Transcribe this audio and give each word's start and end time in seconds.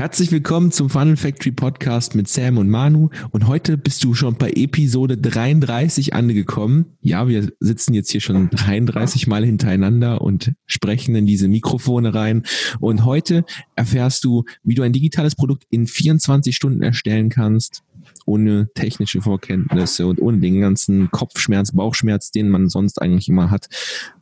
Herzlich 0.00 0.32
willkommen 0.32 0.72
zum 0.72 0.88
Funnel 0.88 1.18
Factory 1.18 1.52
Podcast 1.52 2.14
mit 2.14 2.26
Sam 2.26 2.56
und 2.56 2.70
Manu. 2.70 3.10
Und 3.32 3.46
heute 3.46 3.76
bist 3.76 4.02
du 4.02 4.14
schon 4.14 4.34
bei 4.34 4.50
Episode 4.50 5.18
33 5.18 6.14
angekommen. 6.14 6.96
Ja, 7.02 7.28
wir 7.28 7.52
sitzen 7.60 7.92
jetzt 7.92 8.10
hier 8.10 8.22
schon 8.22 8.48
33 8.48 9.26
Mal 9.26 9.44
hintereinander 9.44 10.22
und 10.22 10.54
sprechen 10.64 11.14
in 11.16 11.26
diese 11.26 11.48
Mikrofone 11.48 12.14
rein. 12.14 12.44
Und 12.80 13.04
heute 13.04 13.44
erfährst 13.76 14.24
du, 14.24 14.44
wie 14.62 14.74
du 14.74 14.82
ein 14.82 14.94
digitales 14.94 15.36
Produkt 15.36 15.64
in 15.68 15.86
24 15.86 16.56
Stunden 16.56 16.80
erstellen 16.80 17.28
kannst, 17.28 17.82
ohne 18.24 18.70
technische 18.74 19.20
Vorkenntnisse 19.20 20.06
und 20.06 20.18
ohne 20.18 20.38
den 20.38 20.62
ganzen 20.62 21.10
Kopfschmerz, 21.10 21.72
Bauchschmerz, 21.72 22.30
den 22.30 22.48
man 22.48 22.70
sonst 22.70 23.02
eigentlich 23.02 23.28
immer 23.28 23.50
hat, 23.50 23.68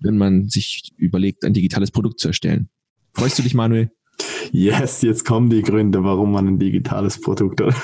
wenn 0.00 0.18
man 0.18 0.48
sich 0.48 0.90
überlegt, 0.96 1.44
ein 1.44 1.54
digitales 1.54 1.92
Produkt 1.92 2.18
zu 2.18 2.26
erstellen. 2.26 2.68
Freust 3.12 3.38
du 3.38 3.44
dich, 3.44 3.54
Manuel? 3.54 3.92
Yes, 4.52 5.02
jetzt 5.02 5.24
kommen 5.24 5.50
die 5.50 5.62
Gründe, 5.62 6.04
warum 6.04 6.32
man 6.32 6.46
ein 6.46 6.58
digitales 6.58 7.20
Produkt 7.20 7.60
oder 7.60 7.74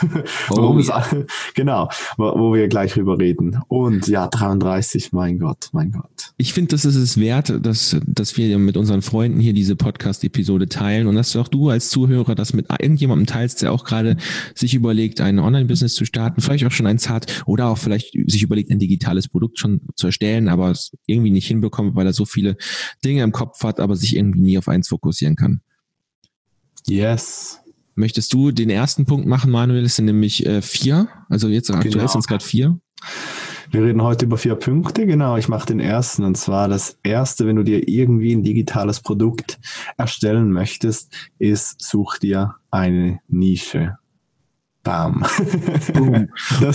oh, 0.50 0.56
warum 0.56 0.80
ja. 0.80 1.04
es, 1.10 1.26
genau, 1.54 1.88
wo 2.16 2.54
wir 2.54 2.68
gleich 2.68 2.94
drüber 2.94 3.18
reden. 3.18 3.60
Und 3.68 4.08
ja, 4.08 4.28
33, 4.28 5.12
mein 5.12 5.38
Gott, 5.38 5.68
mein 5.72 5.92
Gott. 5.92 6.32
Ich 6.36 6.52
finde, 6.52 6.70
das 6.70 6.84
ist 6.84 6.96
es 6.96 7.18
wert, 7.18 7.54
dass, 7.64 7.96
dass 8.06 8.36
wir 8.36 8.58
mit 8.58 8.76
unseren 8.76 9.02
Freunden 9.02 9.40
hier 9.40 9.52
diese 9.52 9.76
Podcast-Episode 9.76 10.68
teilen 10.68 11.06
und 11.06 11.14
dass 11.14 11.36
auch 11.36 11.48
du 11.48 11.68
als 11.68 11.90
Zuhörer 11.90 12.34
das 12.34 12.52
mit 12.52 12.66
irgendjemandem 12.70 13.26
teilst, 13.26 13.62
der 13.62 13.72
auch 13.72 13.84
gerade 13.84 14.16
sich 14.54 14.74
überlegt, 14.74 15.20
ein 15.20 15.38
Online-Business 15.38 15.94
zu 15.94 16.04
starten, 16.04 16.40
vielleicht 16.40 16.64
auch 16.66 16.72
schon 16.72 16.86
eins 16.86 17.08
hat 17.08 17.44
oder 17.46 17.68
auch 17.68 17.78
vielleicht 17.78 18.12
sich 18.26 18.42
überlegt, 18.42 18.70
ein 18.70 18.78
digitales 18.78 19.28
Produkt 19.28 19.58
schon 19.58 19.82
zu 19.94 20.06
erstellen, 20.06 20.48
aber 20.48 20.70
es 20.70 20.92
irgendwie 21.06 21.30
nicht 21.30 21.46
hinbekommt, 21.46 21.94
weil 21.94 22.06
er 22.06 22.12
so 22.12 22.24
viele 22.24 22.56
Dinge 23.04 23.22
im 23.22 23.32
Kopf 23.32 23.62
hat, 23.62 23.80
aber 23.80 23.96
sich 23.96 24.16
irgendwie 24.16 24.40
nie 24.40 24.58
auf 24.58 24.68
eins 24.68 24.88
fokussieren 24.88 25.36
kann. 25.36 25.60
Yes. 26.86 27.60
Möchtest 27.94 28.32
du 28.32 28.50
den 28.50 28.70
ersten 28.70 29.06
Punkt 29.06 29.26
machen, 29.26 29.50
Manuel? 29.50 29.84
Es 29.84 29.96
sind 29.96 30.06
nämlich 30.06 30.44
äh, 30.46 30.62
vier. 30.62 31.08
Also 31.28 31.48
jetzt 31.48 31.70
aktuell 31.70 31.92
genau. 31.92 32.06
sind 32.06 32.20
es 32.20 32.26
gerade 32.26 32.44
vier. 32.44 32.78
Wir 33.70 33.82
reden 33.82 34.02
heute 34.02 34.26
über 34.26 34.36
vier 34.36 34.56
Punkte. 34.56 35.06
Genau, 35.06 35.36
ich 35.36 35.48
mache 35.48 35.66
den 35.66 35.80
ersten. 35.80 36.24
Und 36.24 36.36
zwar 36.36 36.68
das 36.68 36.98
erste, 37.02 37.46
wenn 37.46 37.56
du 37.56 37.62
dir 37.62 37.88
irgendwie 37.88 38.32
ein 38.32 38.42
digitales 38.42 39.00
Produkt 39.00 39.58
erstellen 39.96 40.50
möchtest, 40.50 41.12
ist, 41.38 41.80
such 41.80 42.18
dir 42.18 42.56
eine 42.70 43.20
Nische. 43.28 43.96
Bam. 44.84 45.24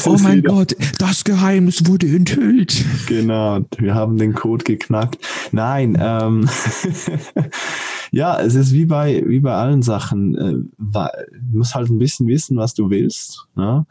oh 0.05 0.17
mein 0.19 0.39
wieder. 0.39 0.51
Gott, 0.51 0.75
das 0.97 1.23
Geheimnis 1.23 1.85
wurde 1.85 2.07
enthüllt. 2.07 2.83
Genau, 3.07 3.59
wir 3.77 3.93
haben 3.93 4.17
den 4.17 4.33
Code 4.33 4.63
geknackt. 4.63 5.19
Nein, 5.51 5.95
ähm, 6.01 6.49
ja, 8.11 8.39
es 8.39 8.55
ist 8.55 8.73
wie 8.73 8.85
bei, 8.85 9.23
wie 9.27 9.39
bei 9.39 9.53
allen 9.53 9.81
Sachen. 9.81 10.35
Äh, 10.35 10.53
du 10.77 11.57
musst 11.57 11.75
halt 11.75 11.89
ein 11.89 11.99
bisschen 11.99 12.27
wissen, 12.27 12.57
was 12.57 12.73
du 12.73 12.89
willst. 12.89 13.47
Ne? 13.55 13.85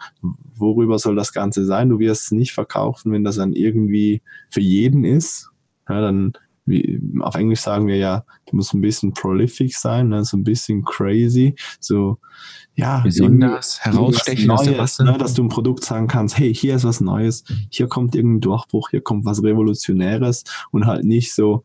Worüber 0.57 0.99
soll 0.99 1.17
das 1.17 1.33
Ganze 1.33 1.65
sein? 1.65 1.89
Du 1.89 1.99
wirst 1.99 2.27
es 2.27 2.33
nicht 2.33 2.53
verkaufen, 2.53 3.13
wenn 3.13 3.25
das 3.25 3.37
dann 3.37 3.53
irgendwie 3.53 4.23
für 4.51 4.61
jeden 4.61 5.05
ist. 5.05 5.51
Ja, 5.89 6.01
dann 6.01 6.33
wie, 6.69 7.01
auf 7.21 7.35
Englisch 7.35 7.61
sagen 7.61 7.87
wir 7.87 7.97
ja, 7.97 8.25
du 8.47 8.57
musst 8.57 8.75
ein 8.75 8.81
bisschen 8.81 9.13
prolific 9.13 9.75
sein, 9.75 10.09
ne? 10.09 10.25
so 10.25 10.37
ein 10.37 10.45
bisschen 10.45 10.85
crazy, 10.85 11.55
so 11.81 12.19
ja, 12.75 13.01
besonders 13.01 13.81
herausstechen 13.81 14.47
Neues, 14.47 14.99
ne, 15.01 15.19
dass 15.19 15.35
du 15.35 15.43
ein 15.43 15.49
Produkt 15.49 15.85
sagen 15.85 16.07
kannst, 16.07 16.39
hey, 16.39 16.55
hier 16.55 16.77
ist 16.77 16.85
was 16.85 17.01
Neues, 17.01 17.43
hier 17.71 17.89
kommt 17.89 18.15
irgendein 18.15 18.41
Durchbruch, 18.41 18.91
hier 18.91 19.01
kommt 19.01 19.25
was 19.25 19.43
Revolutionäres 19.43 20.45
und 20.71 20.87
halt 20.87 21.05
nicht 21.05 21.35
so, 21.35 21.65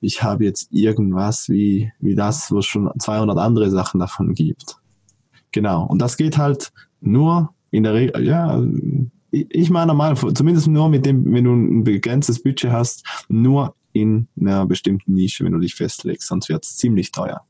ich 0.00 0.22
habe 0.22 0.44
jetzt 0.44 0.72
irgendwas 0.72 1.48
wie, 1.48 1.92
wie 2.00 2.16
das, 2.16 2.50
wo 2.50 2.58
es 2.58 2.66
schon 2.66 2.90
200 2.98 3.38
andere 3.38 3.70
Sachen 3.70 4.00
davon 4.00 4.34
gibt. 4.34 4.78
Genau. 5.52 5.86
Und 5.86 6.02
das 6.02 6.16
geht 6.16 6.38
halt 6.38 6.72
nur 7.00 7.54
in 7.70 7.82
der 7.82 7.94
Regel, 7.94 8.24
ja, 8.26 8.60
ich 9.50 9.70
meine 9.70 9.94
mal, 9.94 10.16
zumindest 10.16 10.66
nur 10.68 10.88
mit 10.88 11.06
dem, 11.06 11.32
wenn 11.32 11.44
du 11.44 11.52
ein 11.52 11.84
begrenztes 11.84 12.42
Budget 12.42 12.70
hast, 12.70 13.04
nur 13.28 13.74
in 13.92 14.28
einer 14.40 14.66
bestimmten 14.66 15.14
Nische, 15.14 15.44
wenn 15.44 15.52
du 15.52 15.58
dich 15.58 15.74
festlegst, 15.74 16.28
sonst 16.28 16.48
wird 16.48 16.64
es 16.64 16.76
ziemlich 16.76 17.10
teuer. 17.10 17.42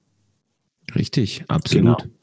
Richtig, 0.94 1.44
absolut. 1.48 2.02
Genau. 2.02 2.14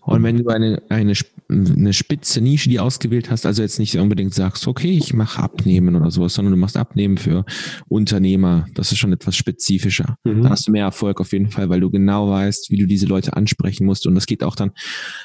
Und 0.00 0.22
wenn 0.22 0.38
du 0.38 0.48
eine, 0.48 0.82
eine, 0.88 1.12
eine 1.48 1.92
spitze 1.92 2.40
Nische, 2.40 2.68
die 2.70 2.80
ausgewählt 2.80 3.30
hast, 3.30 3.44
also 3.44 3.62
jetzt 3.62 3.78
nicht 3.78 3.96
unbedingt 3.96 4.34
sagst, 4.34 4.66
okay, 4.66 4.90
ich 4.90 5.12
mache 5.12 5.42
Abnehmen 5.42 5.94
oder 5.94 6.10
sowas, 6.10 6.34
sondern 6.34 6.52
du 6.52 6.58
machst 6.58 6.76
Abnehmen 6.76 7.18
für 7.18 7.44
Unternehmer, 7.86 8.66
das 8.74 8.92
ist 8.92 8.98
schon 8.98 9.12
etwas 9.12 9.36
spezifischer. 9.36 10.16
Mhm. 10.24 10.42
Da 10.42 10.50
hast 10.50 10.66
du 10.66 10.72
mehr 10.72 10.84
Erfolg 10.84 11.20
auf 11.20 11.32
jeden 11.32 11.50
Fall, 11.50 11.68
weil 11.68 11.80
du 11.80 11.90
genau 11.90 12.30
weißt, 12.30 12.70
wie 12.70 12.78
du 12.78 12.86
diese 12.86 13.06
Leute 13.06 13.36
ansprechen 13.36 13.86
musst. 13.86 14.06
Und 14.06 14.14
das 14.14 14.26
geht 14.26 14.42
auch 14.42 14.56
dann 14.56 14.72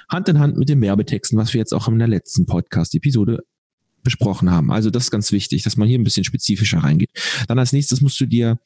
Hand 0.09 0.27
in 0.29 0.39
Hand 0.39 0.57
mit 0.57 0.67
den 0.67 0.81
Werbetexten, 0.81 1.37
was 1.37 1.53
wir 1.53 1.59
jetzt 1.59 1.73
auch 1.73 1.87
in 1.87 1.97
der 1.97 2.09
letzten 2.09 2.45
Podcast-Episode 2.45 3.39
besprochen 4.05 4.49
haben. 4.49 4.71
Also 4.71 4.89
das 4.89 5.05
ist 5.05 5.11
ganz 5.11 5.33
wichtig, 5.33 5.63
dass 5.63 5.75
man 5.75 5.89
hier 5.89 5.99
ein 5.99 6.05
bisschen 6.05 6.23
spezifischer 6.23 6.79
reingeht. 6.79 7.09
Dann 7.49 7.59
als 7.59 7.73
nächstes 7.73 7.99
musst 7.99 8.19
du 8.21 8.25
dir, 8.25 8.57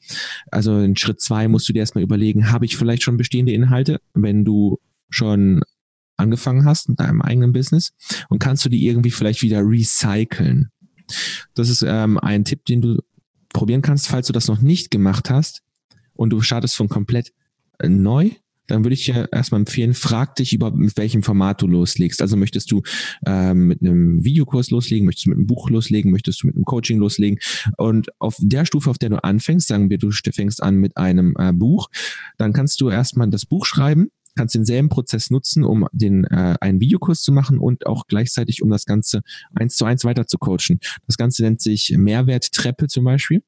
also 0.52 0.78
in 0.78 0.96
Schritt 0.96 1.20
zwei 1.20 1.48
musst 1.48 1.68
du 1.68 1.72
dir 1.72 1.80
erstmal 1.80 2.04
überlegen, 2.04 2.52
habe 2.52 2.64
ich 2.64 2.76
vielleicht 2.76 3.02
schon 3.02 3.16
bestehende 3.16 3.52
Inhalte? 3.52 4.00
Wenn 4.14 4.44
du 4.44 4.78
schon 5.08 5.62
angefangen 6.16 6.64
hast 6.64 6.88
mit 6.88 7.00
deinem 7.00 7.22
eigenen 7.22 7.52
Business 7.52 7.92
und 8.28 8.38
kannst 8.38 8.64
du 8.64 8.68
die 8.68 8.86
irgendwie 8.86 9.10
vielleicht 9.10 9.42
wieder 9.42 9.62
recyceln. 9.62 10.70
Das 11.54 11.68
ist 11.68 11.82
ähm, 11.82 12.18
ein 12.18 12.44
Tipp, 12.44 12.64
den 12.66 12.82
du 12.82 13.02
probieren 13.52 13.82
kannst, 13.82 14.06
falls 14.06 14.28
du 14.28 14.32
das 14.32 14.46
noch 14.46 14.60
nicht 14.60 14.90
gemacht 14.90 15.30
hast 15.30 15.62
und 16.12 16.30
du 16.30 16.40
startest 16.40 16.76
von 16.76 16.88
komplett 16.88 17.32
äh, 17.78 17.88
neu, 17.88 18.30
dann 18.70 18.84
würde 18.84 18.94
ich 18.94 19.04
dir 19.04 19.28
erstmal 19.32 19.60
empfehlen, 19.60 19.94
frag 19.94 20.36
dich 20.36 20.52
über 20.52 20.70
mit 20.70 20.96
welchem 20.96 21.22
Format 21.22 21.60
du 21.62 21.66
loslegst. 21.66 22.22
Also 22.22 22.36
möchtest 22.36 22.70
du 22.70 22.82
ähm, 23.26 23.66
mit 23.66 23.82
einem 23.82 24.24
Videokurs 24.24 24.70
loslegen, 24.70 25.06
möchtest 25.06 25.26
du 25.26 25.30
mit 25.30 25.38
einem 25.38 25.46
Buch 25.46 25.70
loslegen, 25.70 26.12
möchtest 26.12 26.42
du 26.42 26.46
mit 26.46 26.56
einem 26.56 26.64
Coaching 26.64 26.98
loslegen. 26.98 27.38
Und 27.76 28.08
auf 28.20 28.36
der 28.38 28.64
Stufe, 28.64 28.90
auf 28.90 28.98
der 28.98 29.10
du 29.10 29.22
anfängst, 29.22 29.68
sagen 29.68 29.90
wir, 29.90 29.98
du 29.98 30.10
fängst 30.10 30.62
an 30.62 30.76
mit 30.76 30.96
einem 30.96 31.34
äh, 31.38 31.52
Buch, 31.52 31.88
dann 32.38 32.52
kannst 32.52 32.80
du 32.80 32.88
erstmal 32.88 33.28
das 33.28 33.46
Buch 33.46 33.66
schreiben 33.66 34.08
kannst 34.36 34.54
denselben 34.54 34.88
Prozess 34.88 35.30
nutzen, 35.30 35.64
um 35.64 35.86
den 35.92 36.24
äh, 36.24 36.54
einen 36.60 36.80
Videokurs 36.80 37.20
zu 37.20 37.32
machen 37.32 37.58
und 37.58 37.84
auch 37.86 38.06
gleichzeitig, 38.06 38.62
um 38.62 38.70
das 38.70 38.86
Ganze 38.86 39.22
eins 39.54 39.74
zu 39.74 39.84
eins 39.84 40.04
weiter 40.04 40.26
zu 40.26 40.38
coachen. 40.38 40.78
Das 41.06 41.16
Ganze 41.16 41.42
nennt 41.42 41.60
sich 41.60 41.92
Mehrwerttreppe 41.96 42.86
zum 42.86 43.04
Beispiel. 43.04 43.42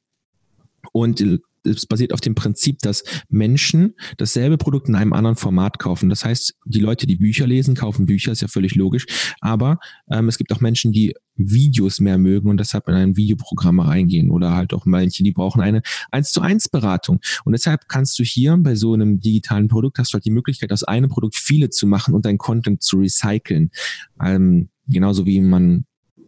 Und 0.92 1.24
es 1.64 1.86
basiert 1.86 2.12
auf 2.12 2.20
dem 2.20 2.34
Prinzip, 2.34 2.78
dass 2.80 3.04
Menschen 3.28 3.94
dasselbe 4.16 4.58
Produkt 4.58 4.88
in 4.88 4.94
einem 4.94 5.12
anderen 5.12 5.36
Format 5.36 5.78
kaufen. 5.78 6.08
Das 6.08 6.24
heißt, 6.24 6.54
die 6.64 6.80
Leute, 6.80 7.06
die 7.06 7.16
Bücher 7.16 7.46
lesen, 7.46 7.74
kaufen 7.74 8.06
Bücher, 8.06 8.32
ist 8.32 8.42
ja 8.42 8.48
völlig 8.48 8.74
logisch. 8.74 9.06
Aber 9.40 9.78
ähm, 10.10 10.28
es 10.28 10.38
gibt 10.38 10.52
auch 10.52 10.60
Menschen, 10.60 10.92
die 10.92 11.14
Videos 11.36 12.00
mehr 12.00 12.18
mögen 12.18 12.50
und 12.50 12.58
deshalb 12.58 12.88
in 12.88 12.94
ein 12.94 13.16
Videoprogramm 13.16 13.80
reingehen 13.80 14.30
oder 14.30 14.54
halt 14.54 14.74
auch 14.74 14.84
manche, 14.84 15.22
die 15.22 15.32
brauchen 15.32 15.62
eine 15.62 15.82
1 16.10 16.32
zu 16.32 16.40
1 16.40 16.68
Beratung. 16.68 17.20
Und 17.44 17.52
deshalb 17.52 17.88
kannst 17.88 18.18
du 18.18 18.22
hier 18.22 18.56
bei 18.58 18.74
so 18.74 18.92
einem 18.92 19.20
digitalen 19.20 19.68
Produkt 19.68 19.98
hast 19.98 20.12
du 20.12 20.14
halt 20.14 20.24
die 20.24 20.30
Möglichkeit, 20.30 20.72
aus 20.72 20.84
einem 20.84 21.08
Produkt 21.08 21.36
viele 21.36 21.70
zu 21.70 21.86
machen 21.86 22.14
und 22.14 22.26
dein 22.26 22.38
Content 22.38 22.82
zu 22.82 22.98
recyceln. 22.98 23.70
Ähm, 24.22 24.68
genauso 24.88 25.26
wie 25.26 25.40
man 25.40 25.84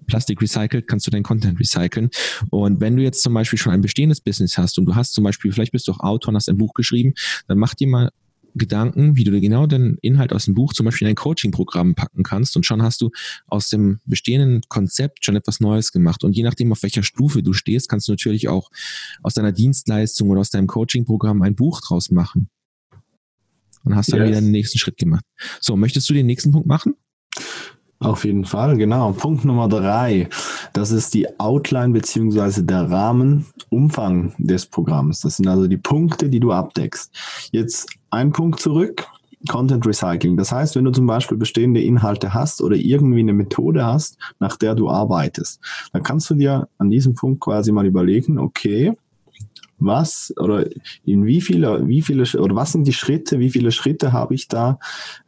Plastik 0.06 0.40
recycelt, 0.40 0.86
kannst 0.88 1.06
du 1.06 1.10
deinen 1.10 1.22
Content 1.22 1.58
recyceln. 1.58 2.10
Und 2.50 2.80
wenn 2.80 2.96
du 2.96 3.02
jetzt 3.02 3.22
zum 3.22 3.34
Beispiel 3.34 3.58
schon 3.58 3.72
ein 3.72 3.80
bestehendes 3.80 4.20
Business 4.20 4.58
hast 4.58 4.78
und 4.78 4.86
du 4.86 4.94
hast 4.94 5.12
zum 5.12 5.24
Beispiel, 5.24 5.52
vielleicht 5.52 5.72
bist 5.72 5.88
du 5.88 5.92
auch 5.92 6.00
Autor 6.00 6.30
und 6.30 6.36
hast 6.36 6.48
ein 6.48 6.58
Buch 6.58 6.74
geschrieben, 6.74 7.14
dann 7.46 7.58
mach 7.58 7.74
dir 7.74 7.88
mal 7.88 8.10
Gedanken, 8.56 9.16
wie 9.16 9.24
du 9.24 9.38
genau 9.40 9.66
den 9.66 9.98
Inhalt 10.00 10.32
aus 10.32 10.44
dem 10.44 10.54
Buch 10.54 10.72
zum 10.72 10.86
Beispiel 10.86 11.08
in 11.08 11.12
ein 11.12 11.16
Coaching-Programm 11.16 11.96
packen 11.96 12.22
kannst 12.22 12.54
und 12.56 12.64
schon 12.64 12.82
hast 12.82 13.00
du 13.00 13.10
aus 13.48 13.68
dem 13.68 13.98
bestehenden 14.06 14.62
Konzept 14.68 15.24
schon 15.24 15.34
etwas 15.34 15.58
Neues 15.58 15.90
gemacht. 15.90 16.22
Und 16.22 16.36
je 16.36 16.44
nachdem, 16.44 16.70
auf 16.70 16.82
welcher 16.84 17.02
Stufe 17.02 17.42
du 17.42 17.52
stehst, 17.52 17.88
kannst 17.88 18.06
du 18.06 18.12
natürlich 18.12 18.48
auch 18.48 18.70
aus 19.22 19.34
deiner 19.34 19.50
Dienstleistung 19.50 20.30
oder 20.30 20.40
aus 20.40 20.50
deinem 20.50 20.68
Coaching-Programm 20.68 21.42
ein 21.42 21.56
Buch 21.56 21.80
draus 21.80 22.10
machen. 22.10 22.48
Und 23.82 23.96
hast 23.96 24.12
dann 24.12 24.20
yes. 24.20 24.28
wieder 24.28 24.40
den 24.40 24.52
nächsten 24.52 24.78
Schritt 24.78 24.98
gemacht. 24.98 25.24
So, 25.60 25.76
möchtest 25.76 26.08
du 26.08 26.14
den 26.14 26.26
nächsten 26.26 26.52
Punkt 26.52 26.68
machen? 26.68 26.94
Auf 28.04 28.24
jeden 28.24 28.44
Fall, 28.44 28.76
genau. 28.76 29.12
Punkt 29.12 29.44
Nummer 29.44 29.66
drei, 29.68 30.28
das 30.74 30.90
ist 30.90 31.14
die 31.14 31.40
Outline 31.40 31.94
beziehungsweise 31.94 32.62
der 32.62 32.90
Rahmenumfang 32.90 34.34
des 34.36 34.66
Programms. 34.66 35.20
Das 35.20 35.38
sind 35.38 35.48
also 35.48 35.66
die 35.66 35.78
Punkte, 35.78 36.28
die 36.28 36.40
du 36.40 36.52
abdeckst. 36.52 37.10
Jetzt 37.50 37.88
ein 38.10 38.32
Punkt 38.32 38.60
zurück, 38.60 39.06
Content 39.48 39.86
Recycling. 39.86 40.36
Das 40.36 40.52
heißt, 40.52 40.76
wenn 40.76 40.84
du 40.84 40.90
zum 40.90 41.06
Beispiel 41.06 41.38
bestehende 41.38 41.82
Inhalte 41.82 42.34
hast 42.34 42.60
oder 42.60 42.76
irgendwie 42.76 43.20
eine 43.20 43.32
Methode 43.32 43.84
hast, 43.84 44.18
nach 44.38 44.56
der 44.56 44.74
du 44.74 44.90
arbeitest, 44.90 45.60
dann 45.92 46.02
kannst 46.02 46.28
du 46.28 46.34
dir 46.34 46.68
an 46.78 46.90
diesem 46.90 47.14
Punkt 47.14 47.40
quasi 47.40 47.72
mal 47.72 47.86
überlegen, 47.86 48.38
okay, 48.38 48.92
was 49.78 50.32
oder 50.38 50.66
in 51.04 51.24
wie 51.24 51.40
viele, 51.40 51.88
wie 51.88 52.02
viele 52.02 52.24
oder 52.38 52.54
was 52.54 52.72
sind 52.72 52.86
die 52.86 52.92
Schritte, 52.92 53.38
wie 53.38 53.50
viele 53.50 53.72
Schritte 53.72 54.12
habe 54.12 54.34
ich 54.34 54.48
da, 54.48 54.78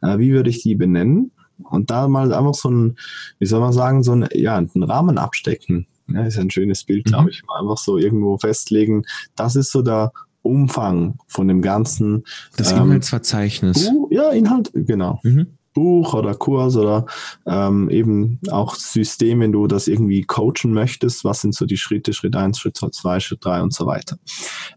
äh, 0.01 0.17
wie 0.17 0.31
würde 0.31 0.49
ich 0.49 0.61
die 0.61 0.75
benennen 0.75 1.31
und 1.63 1.89
da 1.89 2.07
mal 2.07 2.33
einfach 2.33 2.53
so 2.53 2.69
ein, 2.69 2.97
wie 3.39 3.45
soll 3.45 3.59
man 3.59 3.73
sagen, 3.73 4.03
so 4.03 4.13
ein, 4.13 4.27
ja, 4.33 4.55
einen 4.55 4.83
Rahmen 4.83 5.17
abstecken. 5.17 5.87
Ja, 6.09 6.23
ist 6.23 6.37
ein 6.37 6.51
schönes 6.51 6.83
Bild, 6.83 7.05
mhm. 7.05 7.09
glaube 7.09 7.29
ich. 7.29 7.43
Einfach 7.59 7.77
so 7.77 7.97
irgendwo 7.97 8.37
festlegen. 8.37 9.03
Das 9.35 9.55
ist 9.55 9.71
so 9.71 9.81
der 9.81 10.13
Umfang 10.41 11.19
von 11.27 11.47
dem 11.47 11.61
ganzen. 11.61 12.23
Das 12.55 12.71
ähm, 12.71 12.83
Inhaltsverzeichnis. 12.83 13.89
Uh, 13.89 14.07
ja, 14.11 14.29
Inhalt, 14.29 14.71
genau. 14.73 15.19
Mhm. 15.23 15.57
Buch 15.73 16.15
oder 16.15 16.33
Kurs 16.33 16.75
oder 16.75 17.05
ähm, 17.45 17.87
eben 17.91 18.39
auch 18.49 18.73
System, 18.73 19.41
wenn 19.41 19.51
du 19.51 19.67
das 19.67 19.87
irgendwie 19.87 20.23
coachen 20.23 20.73
möchtest, 20.73 21.23
was 21.23 21.41
sind 21.41 21.53
so 21.53 21.67
die 21.67 21.77
Schritte, 21.77 22.13
Schritt 22.13 22.35
eins, 22.35 22.57
Schritt 22.57 22.77
zwei, 22.77 23.19
Schritt 23.19 23.45
drei 23.45 23.61
und 23.61 23.73
so 23.73 23.85
weiter. 23.85 24.17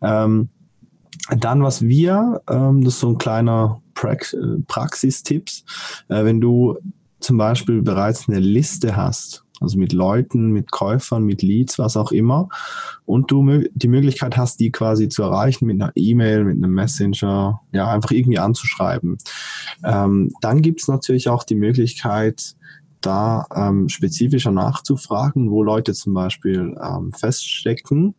Ähm, 0.03 0.51
dann, 1.37 1.63
was 1.63 1.83
wir, 1.83 2.43
ähm, 2.49 2.83
das 2.83 2.95
ist 2.95 3.01
so 3.01 3.09
ein 3.09 3.19
kleiner 3.19 3.81
Prax 3.95 4.37
Praxistipps, 4.67 5.65
äh, 6.09 6.25
wenn 6.25 6.41
du 6.41 6.79
zum 7.21 7.37
Beispiel 7.37 7.83
bereits 7.83 8.29
eine 8.29 8.41
Liste 8.41 8.97
hast, 8.97 9.45
also 9.61 9.79
mit 9.79 9.93
Leuten, 9.93 10.53
mit 10.53 10.71
Käufern, 10.71 11.25
mit 11.25 11.43
Leads, 11.43 11.79
was 11.79 11.97
auch 11.97 12.13
immer, 12.13 12.49
und 13.05 13.31
du 13.31 13.65
die 13.75 13.89
Möglichkeit 13.89 14.37
hast, 14.37 14.59
die 14.61 14.73
quasi 14.73 15.09
zu 15.09 15.23
erreichen 15.23 15.67
mit 15.67 15.81
einer 15.81 15.93
E-Mail, 15.95 16.45
mit 16.45 16.57
einem 16.57 16.73
Messenger, 16.73 17.61
ja, 17.73 17.89
einfach 17.89 18.11
irgendwie 18.11 18.39
anzuschreiben. 18.39 19.19
Ähm, 19.85 20.33
dann 20.41 20.63
gibt 20.63 20.81
es 20.81 20.89
natürlich 20.89 21.29
auch 21.29 21.45
die 21.45 21.57
Möglichkeit, 21.57 22.57
da 23.03 23.47
ähm, 23.55 23.89
spezifischer 23.89 24.51
nachzufragen, 24.51 25.51
wo 25.51 25.63
Leute 25.63 25.95
zum 25.95 26.15
Beispiel 26.15 26.77
ähm, 26.83 27.13
feststecken 27.13 28.15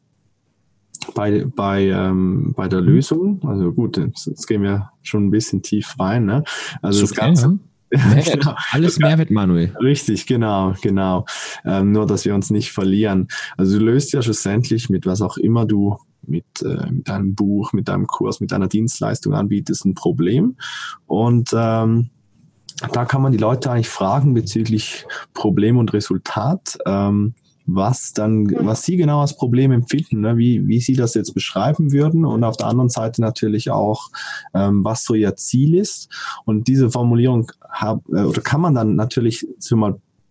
bei, 1.15 1.45
bei, 1.45 1.87
ähm, 1.87 2.53
bei 2.55 2.67
der 2.67 2.81
Lösung. 2.81 3.41
Also 3.45 3.71
gut, 3.71 3.97
jetzt, 3.97 4.27
jetzt 4.27 4.47
gehen 4.47 4.63
wir 4.63 4.91
schon 5.01 5.25
ein 5.25 5.31
bisschen 5.31 5.61
tief 5.61 5.95
rein. 5.99 6.25
Ne? 6.25 6.43
Also 6.81 7.01
das 7.01 7.13
Ganze. 7.13 7.59
Mehrwert, 7.91 8.31
genau. 8.31 8.55
Alles 8.71 8.99
Mehrwert, 8.99 9.31
Manuel. 9.31 9.75
Richtig, 9.81 10.25
genau, 10.25 10.73
genau. 10.81 11.25
Ähm, 11.65 11.91
nur, 11.91 12.07
dass 12.07 12.23
wir 12.23 12.33
uns 12.33 12.49
nicht 12.49 12.71
verlieren. 12.71 13.27
Also 13.57 13.79
du 13.79 13.85
löst 13.85 14.13
ja 14.13 14.21
schlussendlich 14.21 14.89
mit 14.89 15.05
was 15.05 15.21
auch 15.21 15.35
immer 15.35 15.65
du 15.65 15.97
mit, 16.25 16.45
äh, 16.63 16.89
mit 16.89 17.09
einem 17.09 17.35
Buch, 17.35 17.73
mit 17.73 17.89
einem 17.89 18.07
Kurs, 18.07 18.39
mit 18.39 18.53
einer 18.53 18.67
Dienstleistung 18.67 19.33
anbietest, 19.33 19.85
ein 19.85 19.95
Problem. 19.95 20.55
Und 21.05 21.49
ähm, 21.53 22.11
da 22.93 23.05
kann 23.05 23.21
man 23.21 23.31
die 23.31 23.37
Leute 23.37 23.71
eigentlich 23.71 23.89
fragen 23.89 24.33
bezüglich 24.33 25.05
Problem 25.33 25.77
und 25.77 25.93
Resultat. 25.93 26.77
Ähm, 26.85 27.33
was 27.65 28.13
dann, 28.13 28.49
was 28.65 28.83
Sie 28.83 28.97
genau 28.97 29.21
als 29.21 29.35
Problem 29.35 29.71
empfinden, 29.71 30.21
ne? 30.21 30.37
wie, 30.37 30.67
wie 30.67 30.79
Sie 30.79 30.93
das 30.93 31.13
jetzt 31.13 31.33
beschreiben 31.33 31.91
würden 31.91 32.25
und 32.25 32.43
auf 32.43 32.57
der 32.57 32.67
anderen 32.67 32.89
Seite 32.89 33.21
natürlich 33.21 33.71
auch, 33.71 34.09
ähm, 34.53 34.83
was 34.83 35.03
so 35.03 35.13
Ihr 35.13 35.35
Ziel 35.35 35.75
ist. 35.75 36.09
Und 36.45 36.67
diese 36.67 36.89
Formulierung 36.89 37.51
hab, 37.69 38.07
äh, 38.09 38.23
oder 38.23 38.41
kann 38.41 38.61
man 38.61 38.75
dann 38.75 38.95
natürlich 38.95 39.47
so 39.59 39.75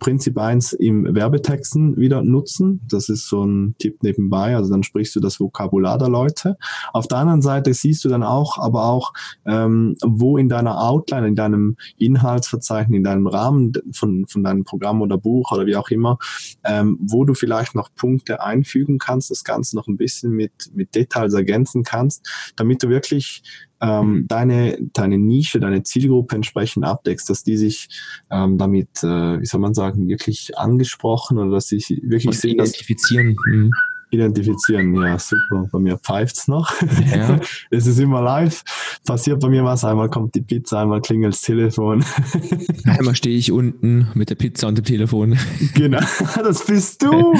Prinzip 0.00 0.38
1 0.38 0.72
im 0.72 1.14
Werbetexten 1.14 1.96
wieder 1.98 2.22
nutzen. 2.22 2.80
Das 2.88 3.08
ist 3.10 3.28
so 3.28 3.44
ein 3.44 3.76
Tipp 3.78 4.02
nebenbei. 4.02 4.56
Also 4.56 4.70
dann 4.70 4.82
sprichst 4.82 5.14
du 5.14 5.20
das 5.20 5.38
Vokabular 5.38 5.98
der 5.98 6.08
Leute. 6.08 6.56
Auf 6.92 7.06
der 7.06 7.18
anderen 7.18 7.42
Seite 7.42 7.72
siehst 7.74 8.04
du 8.04 8.08
dann 8.08 8.22
auch, 8.22 8.58
aber 8.58 8.86
auch, 8.86 9.12
ähm, 9.46 9.94
wo 10.02 10.38
in 10.38 10.48
deiner 10.48 10.80
Outline, 10.80 11.28
in 11.28 11.36
deinem 11.36 11.76
Inhaltsverzeichnis, 11.98 12.96
in 12.96 13.04
deinem 13.04 13.26
Rahmen 13.26 13.72
von, 13.92 14.26
von 14.26 14.42
deinem 14.42 14.64
Programm 14.64 15.02
oder 15.02 15.18
Buch 15.18 15.52
oder 15.52 15.66
wie 15.66 15.76
auch 15.76 15.90
immer, 15.90 16.18
ähm, 16.64 16.98
wo 17.00 17.24
du 17.24 17.34
vielleicht 17.34 17.74
noch 17.74 17.94
Punkte 17.94 18.42
einfügen 18.42 18.98
kannst, 18.98 19.30
das 19.30 19.44
Ganze 19.44 19.76
noch 19.76 19.86
ein 19.86 19.98
bisschen 19.98 20.32
mit, 20.32 20.70
mit 20.72 20.94
Details 20.94 21.34
ergänzen 21.34 21.84
kannst, 21.84 22.26
damit 22.56 22.82
du 22.82 22.88
wirklich 22.88 23.42
ähm, 23.80 24.26
deine, 24.28 24.78
deine 24.92 25.18
Nische, 25.18 25.60
deine 25.60 25.82
Zielgruppe 25.82 26.36
entsprechend 26.36 26.84
abdeckst, 26.84 27.28
dass 27.30 27.42
die 27.42 27.56
sich 27.56 27.88
ähm, 28.30 28.58
damit, 28.58 29.02
äh, 29.02 29.40
wie 29.40 29.46
soll 29.46 29.60
man 29.60 29.74
sagen, 29.74 30.08
wirklich 30.08 30.56
angesprochen 30.58 31.38
oder 31.38 31.52
dass 31.52 31.68
sie 31.68 31.78
wirklich 32.02 32.26
Und 32.26 32.34
sehen, 32.34 32.54
identifizieren. 32.54 33.36
Dass, 33.36 33.54
mhm. 33.54 33.70
Identifizieren, 34.10 34.94
ja, 34.94 35.18
super. 35.18 35.68
Bei 35.70 35.78
mir 35.78 35.96
pfeift's 35.96 36.48
noch. 36.48 36.70
Ja. 37.14 37.38
es 37.70 37.86
ist 37.86 37.98
immer 37.98 38.20
live. 38.20 38.62
Passiert 39.06 39.40
bei 39.40 39.48
mir 39.48 39.64
was. 39.64 39.84
Einmal 39.84 40.10
kommt 40.10 40.34
die 40.34 40.40
Pizza, 40.40 40.80
einmal 40.80 41.00
klingelt 41.00 41.34
das 41.34 41.42
Telefon. 41.42 42.04
einmal 42.84 43.14
stehe 43.14 43.36
ich 43.36 43.52
unten 43.52 44.08
mit 44.14 44.30
der 44.30 44.34
Pizza 44.34 44.68
und 44.68 44.78
dem 44.78 44.84
Telefon. 44.84 45.38
genau, 45.74 46.00
das 46.36 46.66
bist 46.66 47.02
du. 47.02 47.34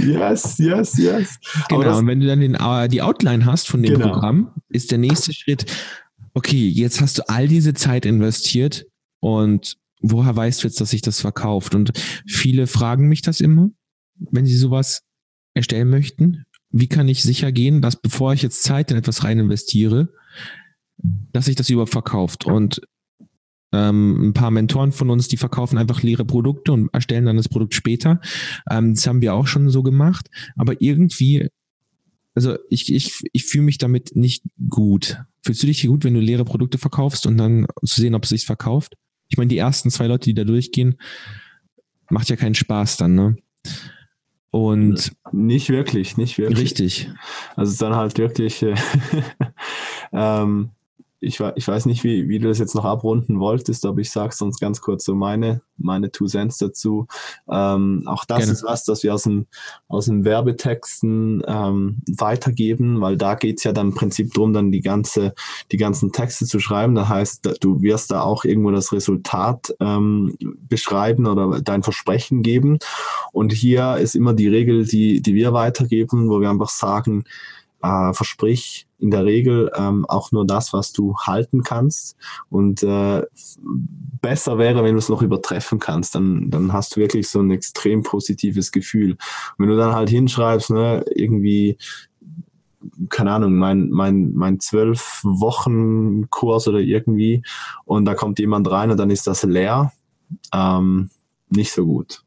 yes, 0.00 0.58
yes, 0.58 0.98
yes. 0.98 1.38
Genau, 1.68 1.82
das, 1.82 1.98
und 1.98 2.06
wenn 2.06 2.20
du 2.20 2.26
dann 2.26 2.40
den, 2.40 2.56
uh, 2.60 2.86
die 2.88 3.00
Outline 3.02 3.46
hast 3.46 3.68
von 3.68 3.82
dem 3.82 3.94
genau. 3.94 4.12
Programm, 4.12 4.50
ist 4.68 4.90
der 4.90 4.98
nächste 4.98 5.32
Schritt, 5.32 5.66
okay, 6.34 6.68
jetzt 6.68 7.00
hast 7.00 7.18
du 7.18 7.28
all 7.28 7.48
diese 7.48 7.72
Zeit 7.72 8.04
investiert 8.04 8.86
und 9.20 9.78
woher 10.02 10.36
weißt 10.36 10.62
du 10.62 10.68
jetzt, 10.68 10.80
dass 10.80 10.90
sich 10.90 11.02
das 11.02 11.20
verkauft? 11.20 11.74
Und 11.74 11.92
viele 12.26 12.66
fragen 12.66 13.08
mich 13.08 13.22
das 13.22 13.40
immer, 13.40 13.70
wenn 14.30 14.46
sie 14.46 14.56
sowas 14.56 15.02
erstellen 15.54 15.90
möchten? 15.90 16.44
Wie 16.70 16.88
kann 16.88 17.08
ich 17.08 17.22
sicher 17.22 17.52
gehen, 17.52 17.80
dass 17.80 18.00
bevor 18.00 18.32
ich 18.32 18.42
jetzt 18.42 18.62
Zeit 18.62 18.90
in 18.90 18.96
etwas 18.96 19.24
rein 19.24 19.38
investiere, 19.38 20.12
dass 20.98 21.46
sich 21.46 21.56
das 21.56 21.70
überhaupt 21.70 21.92
verkauft? 21.92 22.44
Und 22.44 22.80
ähm, 23.74 24.28
ein 24.28 24.32
paar 24.32 24.50
Mentoren 24.50 24.92
von 24.92 25.10
uns, 25.10 25.28
die 25.28 25.36
verkaufen 25.36 25.78
einfach 25.78 26.02
leere 26.02 26.24
Produkte 26.24 26.72
und 26.72 26.92
erstellen 26.92 27.26
dann 27.26 27.36
das 27.36 27.48
Produkt 27.48 27.74
später. 27.74 28.20
Ähm, 28.70 28.94
das 28.94 29.06
haben 29.06 29.20
wir 29.20 29.34
auch 29.34 29.46
schon 29.46 29.68
so 29.70 29.82
gemacht. 29.82 30.28
Aber 30.56 30.80
irgendwie, 30.80 31.48
also 32.34 32.56
ich, 32.70 32.92
ich, 32.92 33.20
ich 33.32 33.44
fühle 33.44 33.64
mich 33.64 33.78
damit 33.78 34.14
nicht 34.14 34.44
gut. 34.68 35.18
Fühlst 35.44 35.62
du 35.62 35.66
dich 35.66 35.86
gut, 35.86 36.04
wenn 36.04 36.14
du 36.14 36.20
leere 36.20 36.44
Produkte 36.44 36.78
verkaufst 36.78 37.26
und 37.26 37.36
dann 37.36 37.66
zu 37.84 38.00
sehen, 38.00 38.14
ob 38.14 38.24
es 38.24 38.30
sich 38.30 38.46
verkauft? 38.46 38.94
Ich 39.28 39.36
meine, 39.36 39.48
die 39.48 39.58
ersten 39.58 39.90
zwei 39.90 40.06
Leute, 40.06 40.24
die 40.24 40.34
da 40.34 40.44
durchgehen, 40.44 40.96
macht 42.10 42.28
ja 42.28 42.36
keinen 42.36 42.54
Spaß 42.54 42.96
dann, 42.96 43.14
ne? 43.14 43.36
Und 44.54 45.16
nicht 45.32 45.68
wirklich, 45.68 46.16
nicht 46.16 46.38
wirklich. 46.38 46.60
Richtig. 46.60 47.10
Also 47.56 47.84
dann 47.84 47.96
halt 47.96 48.18
wirklich, 48.18 48.62
äh, 48.62 48.76
ähm, 50.12 50.70
ich, 51.24 51.40
ich 51.40 51.68
weiß 51.68 51.86
nicht, 51.86 52.04
wie, 52.04 52.28
wie 52.28 52.38
du 52.38 52.48
das 52.48 52.58
jetzt 52.58 52.74
noch 52.74 52.84
abrunden 52.84 53.40
wolltest, 53.40 53.86
aber 53.86 54.00
ich 54.00 54.10
sage 54.10 54.34
sonst 54.34 54.60
ganz 54.60 54.80
kurz 54.80 55.04
so 55.04 55.14
meine, 55.14 55.62
meine 55.76 56.10
Two 56.10 56.26
Cents 56.26 56.58
dazu. 56.58 57.06
Ähm, 57.50 58.04
auch 58.06 58.24
das 58.24 58.38
Gerne. 58.38 58.52
ist 58.52 58.64
was, 58.64 58.84
das 58.84 59.02
wir 59.02 59.14
aus 59.14 59.24
den, 59.24 59.46
aus 59.88 60.06
den 60.06 60.24
Werbetexten 60.24 61.42
ähm, 61.46 62.02
weitergeben, 62.16 63.00
weil 63.00 63.16
da 63.16 63.34
geht's 63.34 63.64
ja 63.64 63.72
dann 63.72 63.88
im 63.88 63.94
Prinzip 63.94 64.32
drum, 64.32 64.52
dann 64.52 64.70
die 64.70 64.80
ganze, 64.80 65.34
die 65.72 65.76
ganzen 65.76 66.12
Texte 66.12 66.46
zu 66.46 66.60
schreiben. 66.60 66.94
Das 66.94 67.08
heißt, 67.08 67.58
du 67.60 67.82
wirst 67.82 68.10
da 68.10 68.22
auch 68.22 68.44
irgendwo 68.44 68.70
das 68.70 68.92
Resultat 68.92 69.74
ähm, 69.80 70.36
beschreiben 70.68 71.26
oder 71.26 71.60
dein 71.60 71.82
Versprechen 71.82 72.42
geben. 72.42 72.78
Und 73.32 73.52
hier 73.52 73.96
ist 73.96 74.14
immer 74.14 74.34
die 74.34 74.48
Regel, 74.48 74.84
die, 74.84 75.20
die 75.20 75.34
wir 75.34 75.52
weitergeben, 75.52 76.28
wo 76.28 76.40
wir 76.40 76.50
einfach 76.50 76.70
sagen, 76.70 77.24
äh, 77.82 78.12
versprich 78.12 78.83
in 78.98 79.10
der 79.10 79.24
Regel 79.24 79.70
ähm, 79.76 80.06
auch 80.06 80.32
nur 80.32 80.46
das, 80.46 80.72
was 80.72 80.92
du 80.92 81.16
halten 81.16 81.62
kannst. 81.62 82.16
Und 82.48 82.82
äh, 82.82 83.22
besser 84.20 84.58
wäre, 84.58 84.82
wenn 84.82 84.92
du 84.92 84.98
es 84.98 85.08
noch 85.08 85.22
übertreffen 85.22 85.78
kannst. 85.78 86.14
Dann, 86.14 86.50
dann 86.50 86.72
hast 86.72 86.96
du 86.96 87.00
wirklich 87.00 87.28
so 87.28 87.40
ein 87.40 87.50
extrem 87.50 88.02
positives 88.02 88.72
Gefühl. 88.72 89.12
Und 89.12 89.18
wenn 89.58 89.68
du 89.68 89.76
dann 89.76 89.94
halt 89.94 90.10
hinschreibst, 90.10 90.70
ne, 90.70 91.04
irgendwie 91.14 91.76
keine 93.08 93.32
Ahnung, 93.32 93.54
mein, 93.54 93.88
mein, 93.88 94.32
mein 94.34 94.60
zwölf 94.60 95.20
Wochen 95.22 96.28
Kurs 96.28 96.68
oder 96.68 96.80
irgendwie 96.80 97.42
und 97.86 98.04
da 98.04 98.14
kommt 98.14 98.38
jemand 98.38 98.70
rein 98.70 98.90
und 98.90 98.98
dann 98.98 99.08
ist 99.08 99.26
das 99.26 99.42
leer, 99.42 99.92
ähm, 100.52 101.08
nicht 101.48 101.72
so 101.72 101.86
gut. 101.86 102.22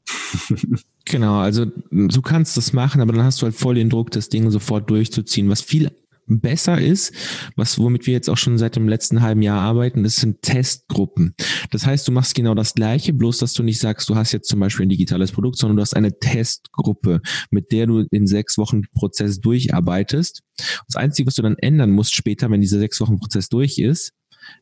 Genau, 1.10 1.38
also 1.38 1.65
du 1.89 2.22
kannst 2.22 2.58
das 2.58 2.74
machen, 2.74 3.00
aber 3.00 3.13
dann 3.13 3.24
hast 3.24 3.42
du 3.42 3.46
halt 3.46 3.56
voll 3.56 3.75
den 3.75 3.89
Druck, 3.89 4.12
das 4.12 4.27
Ding 4.27 4.51
sofort 4.51 4.89
durchzuziehen. 4.89 5.50
Was 5.50 5.62
viel 5.62 5.89
besser 6.27 6.79
ist, 6.79 7.13
was 7.55 7.79
womit 7.79 8.05
wir 8.05 8.13
jetzt 8.13 8.29
auch 8.29 8.38
schon 8.38 8.57
seit 8.57 8.75
dem 8.75 8.88
letzten 8.88 9.22
halben 9.22 9.41
Jahr 9.41 9.62
arbeiten, 9.62 10.03
das 10.03 10.17
sind 10.17 10.41
Testgruppen. 10.41 11.36
Das 11.72 11.86
heißt, 11.86 12.07
du 12.07 12.12
machst 12.12 12.36
genau 12.36 12.53
das 12.53 12.74
Gleiche, 12.74 13.13
bloß 13.13 13.39
dass 13.39 13.53
du 13.53 13.63
nicht 13.63 13.79
sagst, 13.79 14.10
du 14.10 14.15
hast 14.15 14.31
jetzt 14.31 14.50
zum 14.50 14.60
Beispiel 14.60 14.86
ein 14.86 14.89
digitales 14.89 15.31
Produkt, 15.31 15.57
sondern 15.57 15.77
du 15.77 15.81
hast 15.81 15.96
eine 15.96 16.19
Testgruppe, 16.19 17.22
mit 17.50 17.72
der 17.72 17.88
du 17.88 18.05
in 18.12 18.27
sechs 18.27 18.57
Wochen 18.57 18.81
Prozess 18.93 19.39
durcharbeitest. 19.39 20.41
Das 20.88 20.96
Einzige, 20.96 21.27
was 21.27 21.36
du 21.36 21.41
dann 21.41 21.57
ändern 21.57 21.91
musst 21.91 22.13
später, 22.13 22.50
wenn 22.51 22.62
dieser 22.62 22.79
sechs 22.79 23.00
Wochen 23.00 23.19
Prozess 23.19 23.50
durch 23.50 23.79
ist, 23.79 24.13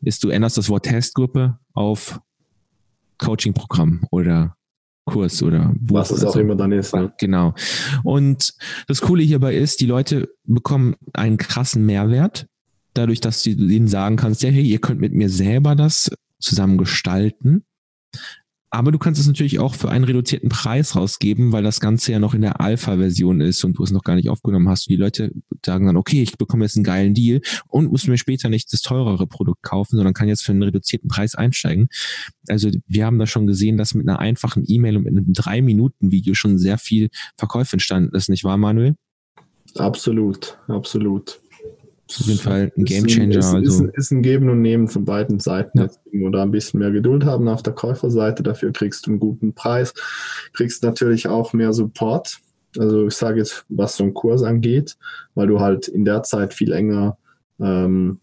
ist, 0.02 0.24
du 0.24 0.30
änderst 0.30 0.58
das 0.58 0.70
Wort 0.70 0.86
Testgruppe 0.86 1.60
auf 1.74 2.20
Coaching-Programm 3.18 4.06
oder 4.12 4.58
Kurs 5.06 5.42
oder 5.44 5.74
Buch 5.78 5.98
Was 5.98 6.12
es 6.12 6.24
auch 6.24 6.34
so. 6.34 6.40
immer 6.40 6.56
dann 6.56 6.72
ist. 6.72 6.94
Ne? 6.96 7.14
Genau. 7.20 7.54
Und 8.04 8.54
das 8.88 9.02
Coole 9.02 9.24
hierbei 9.24 9.56
ist, 9.56 9.80
die 9.80 9.86
Leute 9.86 10.30
bekommen 10.44 10.96
einen 11.14 11.38
krassen 11.38 11.86
Mehrwert, 11.86 12.48
dadurch, 12.94 13.22
dass 13.22 13.44
du 13.44 13.52
ihnen 13.52 13.88
sagen 13.88 14.16
kannst, 14.16 14.42
ja, 14.44 14.50
hey, 14.50 14.64
ihr 14.64 14.80
könnt 14.80 15.00
mit 15.00 15.14
mir 15.14 15.30
selber 15.30 15.76
das 15.76 16.10
zusammen 16.40 16.78
gestalten. 16.78 17.66
Aber 18.76 18.92
du 18.92 18.98
kannst 18.98 19.22
es 19.22 19.28
natürlich 19.28 19.60
auch 19.60 19.74
für 19.74 19.88
einen 19.88 20.04
reduzierten 20.04 20.50
Preis 20.50 20.98
rausgeben, 20.98 21.54
weil 21.54 21.64
das 21.64 21.80
Ganze 21.80 22.12
ja 22.12 22.20
noch 22.20 22.34
in 22.34 22.42
der 22.42 22.60
Alpha-Version 22.60 23.40
ist 23.40 23.64
und 23.64 23.78
du 23.78 23.84
es 23.84 23.92
noch 23.92 24.04
gar 24.04 24.16
nicht 24.16 24.28
aufgenommen 24.28 24.68
hast. 24.68 24.88
Und 24.88 24.92
die 24.92 25.02
Leute 25.02 25.32
sagen 25.66 25.86
dann, 25.86 25.96
okay, 25.96 26.22
ich 26.22 26.38
bekomme 26.38 26.66
jetzt 26.66 26.76
einen 26.76 26.84
geilen 26.84 27.14
Deal 27.14 27.40
und 27.70 27.90
muss 27.90 28.06
mir 28.06 28.18
später 28.18 28.50
nicht 28.50 28.74
das 28.74 28.82
teurere 28.82 29.28
Produkt 29.28 29.64
kaufen, 29.64 29.96
sondern 29.96 30.14
kann 30.14 30.28
jetzt 30.28 30.44
für 30.44 30.52
einen 30.52 30.64
reduzierten 30.64 31.08
Preis 31.08 31.36
einsteigen. 31.36 31.88
Also 32.50 32.70
wir 32.86 33.06
haben 33.06 33.18
da 33.18 33.28
schon 33.28 33.48
gesehen, 33.48 33.78
dass 33.78 33.94
mit 33.94 34.10
einer 34.10 34.20
einfachen 34.20 34.66
E-Mail 34.68 34.98
und 34.98 35.04
mit 35.06 35.14
einem 35.14 35.32
drei 35.32 35.62
Minuten 35.62 36.12
Video 36.12 36.34
schon 36.34 36.58
sehr 36.58 36.78
viel 36.78 37.08
Verkäufe 37.38 37.76
entstanden 37.78 38.14
ist, 38.14 38.28
nicht 38.28 38.44
wahr, 38.44 38.58
Manuel? 38.58 38.98
Absolut, 39.76 40.58
absolut. 40.68 41.40
Auf 42.08 42.28
jeden 42.28 42.40
Fall 42.40 42.72
ein 42.78 42.86
Gamechanger. 42.86 43.40
Ist, 43.40 43.54
also. 43.54 43.86
ist, 43.86 43.98
ist, 43.98 44.12
ein 44.12 44.22
Geben 44.22 44.50
und 44.50 44.62
Nehmen 44.62 44.88
von 44.88 45.06
beiden 45.06 45.40
Seiten. 45.40 45.80
Ja. 45.80 45.90
Da 46.32 46.44
ein 46.44 46.52
bisschen 46.52 46.80
mehr 46.80 46.92
Geduld 46.92 47.26
haben 47.26 47.48
auf 47.48 47.64
der 47.64 47.74
Käuferseite, 47.74 48.44
dafür 48.44 48.72
kriegst 48.72 49.08
du 49.08 49.12
einen 49.12 49.20
guten 49.20 49.54
Preis, 49.54 49.94
kriegst 50.54 50.84
natürlich 50.84 51.28
auch 51.28 51.54
mehr 51.54 51.74
Support. 51.74 52.38
Also 52.78 53.08
ich 53.08 53.16
sage 53.16 53.40
jetzt, 53.40 53.66
was 53.70 53.96
so 53.96 54.04
einen 54.04 54.14
Kurs 54.14 54.44
angeht, 54.44 54.98
weil 55.34 55.48
du 55.48 55.60
halt 55.60 55.88
in 55.88 56.06
der 56.06 56.24
Zeit 56.24 56.54
viel 56.54 56.74
enger 56.74 57.18
ähm, 57.60 58.20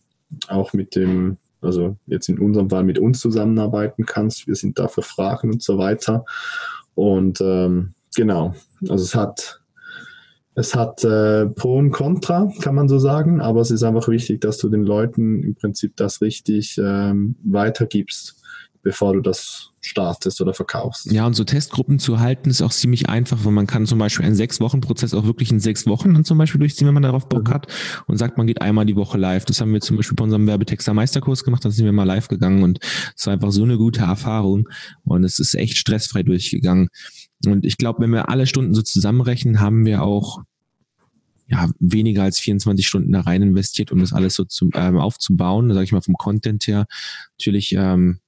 auch 0.48 0.72
mit 0.72 0.94
dem, 0.94 1.38
also 1.60 1.96
jetzt 2.06 2.28
in 2.28 2.38
unserem 2.38 2.70
Fall 2.70 2.84
mit 2.84 2.98
uns 2.98 3.20
zusammenarbeiten 3.20 4.06
kannst. 4.06 4.46
Wir 4.46 4.54
sind 4.54 4.78
da 4.78 4.88
für 4.88 5.02
Fragen 5.02 5.52
und 5.52 5.62
so 5.62 5.78
weiter. 5.78 6.24
Und 6.94 7.40
ähm, 7.40 7.94
genau, 8.14 8.54
also 8.82 9.02
es 9.02 9.14
hat 9.14 9.61
es 10.54 10.74
hat 10.74 11.02
äh, 11.04 11.46
Pro 11.46 11.78
und 11.78 11.92
Contra, 11.92 12.50
kann 12.60 12.74
man 12.74 12.88
so 12.88 12.98
sagen, 12.98 13.40
aber 13.40 13.60
es 13.60 13.70
ist 13.70 13.82
einfach 13.82 14.08
wichtig, 14.08 14.40
dass 14.40 14.58
du 14.58 14.68
den 14.68 14.82
Leuten 14.82 15.42
im 15.42 15.54
Prinzip 15.54 15.96
das 15.96 16.20
richtig 16.20 16.78
ähm, 16.78 17.36
weitergibst, 17.42 18.36
bevor 18.82 19.14
du 19.14 19.20
das 19.20 19.70
startest 19.80 20.40
oder 20.40 20.54
verkaufst. 20.54 21.10
Ja, 21.10 21.26
und 21.26 21.34
so 21.34 21.44
Testgruppen 21.44 21.98
zu 21.98 22.20
halten 22.20 22.50
ist 22.50 22.62
auch 22.62 22.70
ziemlich 22.70 23.08
einfach, 23.08 23.44
weil 23.44 23.52
man 23.52 23.66
kann 23.66 23.86
zum 23.86 23.98
Beispiel 23.98 24.26
einen 24.26 24.34
Sechs-Wochen-Prozess 24.34 25.14
auch 25.14 25.24
wirklich 25.24 25.50
in 25.50 25.58
sechs 25.58 25.86
Wochen 25.86 26.14
dann 26.14 26.24
zum 26.24 26.38
Beispiel 26.38 26.60
durchziehen, 26.60 26.86
wenn 26.86 26.94
man 26.94 27.02
darauf 27.02 27.28
Bock 27.28 27.48
mhm. 27.48 27.52
hat 27.52 27.66
und 28.06 28.18
sagt, 28.18 28.38
man 28.38 28.46
geht 28.46 28.60
einmal 28.60 28.86
die 28.86 28.94
Woche 28.94 29.18
live. 29.18 29.44
Das 29.44 29.60
haben 29.60 29.72
wir 29.72 29.80
zum 29.80 29.96
Beispiel 29.96 30.16
bei 30.16 30.24
unserem 30.24 30.46
Werbetexter 30.46 30.94
Meisterkurs 30.94 31.44
gemacht, 31.44 31.64
da 31.64 31.70
sind 31.70 31.84
wir 31.84 31.92
mal 31.92 32.04
live 32.04 32.28
gegangen 32.28 32.62
und 32.62 32.78
es 33.16 33.26
war 33.26 33.32
einfach 33.32 33.50
so 33.50 33.64
eine 33.64 33.76
gute 33.76 34.02
Erfahrung 34.02 34.68
und 35.04 35.24
es 35.24 35.38
ist 35.38 35.54
echt 35.54 35.78
stressfrei 35.78 36.22
durchgegangen. 36.22 36.88
Und 37.46 37.64
ich 37.64 37.76
glaube, 37.76 38.02
wenn 38.02 38.10
wir 38.10 38.28
alle 38.28 38.46
Stunden 38.46 38.74
so 38.74 38.82
zusammenrechnen, 38.82 39.60
haben 39.60 39.84
wir 39.84 40.02
auch 40.02 40.42
ja, 41.48 41.68
weniger 41.78 42.22
als 42.22 42.38
24 42.38 42.86
Stunden 42.86 43.12
da 43.12 43.20
rein 43.20 43.42
investiert, 43.42 43.92
um 43.92 43.98
das 44.00 44.12
alles 44.12 44.34
so 44.34 44.44
zu, 44.44 44.70
ähm, 44.74 44.98
aufzubauen, 44.98 45.72
sage 45.72 45.84
ich 45.84 45.92
mal 45.92 46.00
vom 46.00 46.16
Content 46.16 46.66
her. 46.66 46.86
Natürlich 47.38 47.72
ähm, 47.72 48.20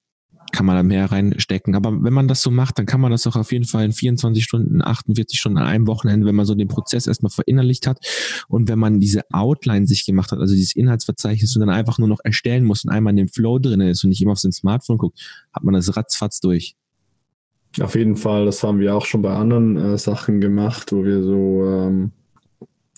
kann 0.52 0.66
man 0.66 0.76
da 0.76 0.83
mehr 0.83 1.11
reinstecken. 1.11 1.75
Aber 1.75 2.02
wenn 2.02 2.12
man 2.12 2.28
das 2.28 2.42
so 2.42 2.50
macht, 2.50 2.78
dann 2.78 2.87
kann 2.87 3.00
man 3.00 3.11
das 3.11 3.26
auch 3.26 3.37
auf 3.37 3.50
jeden 3.50 3.64
Fall 3.64 3.85
in 3.85 3.92
24 3.92 4.44
Stunden, 4.44 4.83
48 4.83 5.38
Stunden 5.38 5.59
an 5.59 5.66
einem 5.66 5.87
Wochenende, 5.87 6.26
wenn 6.26 6.35
man 6.35 6.47
so 6.47 6.54
den 6.54 6.68
Prozess 6.68 7.06
erstmal 7.06 7.30
verinnerlicht 7.30 7.87
hat 7.87 7.99
und 8.49 8.68
wenn 8.68 8.78
man 8.78 9.00
diese 9.00 9.23
Outline 9.33 9.87
sich 9.87 10.06
gemacht 10.06 10.30
hat, 10.30 10.38
also 10.38 10.54
dieses 10.54 10.76
Inhaltsverzeichnis 10.76 11.56
und 11.56 11.61
dann 11.61 11.71
einfach 11.71 11.99
nur 11.99 12.09
noch 12.09 12.21
erstellen 12.23 12.64
muss 12.64 12.85
und 12.85 12.90
einmal 12.90 13.12
in 13.12 13.16
dem 13.16 13.28
Flow 13.28 13.59
drin 13.59 13.80
ist 13.80 14.04
und 14.04 14.11
nicht 14.11 14.23
immer 14.23 14.33
auf 14.33 14.38
sein 14.38 14.52
Smartphone 14.52 14.99
guckt, 14.99 15.18
hat 15.52 15.64
man 15.64 15.75
das 15.75 15.97
ratzfatz 15.97 16.40
durch. 16.40 16.76
Auf 17.81 17.95
jeden 17.95 18.16
Fall, 18.16 18.45
das 18.45 18.62
haben 18.62 18.78
wir 18.78 18.95
auch 18.95 19.07
schon 19.07 19.23
bei 19.23 19.35
anderen 19.35 19.76
äh, 19.76 19.99
Sachen 19.99 20.40
gemacht, 20.40 20.93
wo 20.93 21.04
wir 21.04 21.23
so 21.23 21.64
ähm, 21.66 22.12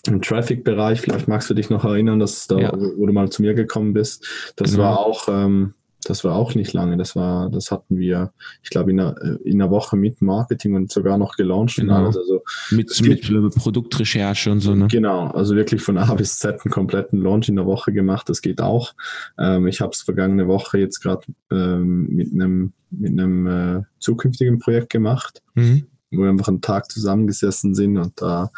im 0.06 0.22
Traffic-Bereich, 0.22 1.00
vielleicht 1.00 1.28
magst 1.28 1.50
du 1.50 1.54
dich 1.54 1.70
noch 1.70 1.84
erinnern, 1.84 2.18
dass 2.18 2.46
da, 2.46 2.58
ja. 2.58 2.72
wo 2.72 3.06
du 3.06 3.12
mal 3.12 3.30
zu 3.30 3.42
mir 3.42 3.54
gekommen 3.54 3.92
bist, 3.92 4.52
das 4.56 4.72
genau. 4.72 4.84
war 4.84 4.98
auch 5.00 5.28
ähm, 5.28 5.74
das 6.04 6.24
war 6.24 6.36
auch 6.36 6.54
nicht 6.54 6.72
lange. 6.72 6.96
Das 6.96 7.16
war, 7.16 7.50
das 7.50 7.70
hatten 7.70 7.98
wir, 7.98 8.32
ich 8.62 8.70
glaube, 8.70 8.90
in 8.90 9.00
einer, 9.00 9.20
äh, 9.20 9.36
in 9.44 9.60
einer 9.60 9.70
Woche 9.70 9.96
mit 9.96 10.22
Marketing 10.22 10.74
und 10.74 10.90
sogar 10.90 11.18
noch 11.18 11.36
gelauncht 11.36 11.76
genau. 11.76 11.96
und 11.96 12.04
alles. 12.04 12.16
Also 12.16 12.42
mit, 12.70 13.00
mit 13.02 13.54
Produktrecherche 13.54 14.52
und 14.52 14.60
so, 14.60 14.74
ne? 14.74 14.88
Genau, 14.88 15.28
also 15.28 15.56
wirklich 15.56 15.82
von 15.82 15.98
A 15.98 16.14
bis 16.14 16.38
Z 16.38 16.60
einen 16.64 16.72
kompletten 16.72 17.20
Launch 17.20 17.48
in 17.48 17.56
der 17.56 17.66
Woche 17.66 17.92
gemacht. 17.92 18.28
Das 18.28 18.42
geht 18.42 18.60
auch. 18.60 18.94
Ähm, 19.38 19.66
ich 19.66 19.80
habe 19.80 19.90
es 19.92 20.02
vergangene 20.02 20.46
Woche 20.46 20.78
jetzt 20.78 21.00
gerade 21.00 21.26
ähm, 21.50 22.08
mit 22.08 22.32
einem 22.32 22.72
mit 22.90 23.10
einem 23.10 23.46
äh, 23.46 23.82
zukünftigen 23.98 24.58
Projekt 24.58 24.90
gemacht. 24.90 25.42
Mhm 25.54 25.86
wo 26.10 26.22
wir 26.22 26.30
einfach 26.30 26.48
einen 26.48 26.60
Tag 26.60 26.90
zusammengesessen 26.90 27.74
sind 27.74 27.96
und 27.96 28.20
da 28.20 28.50